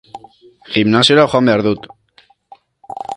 [0.77, 1.85] Gimnasiora joan behar dut.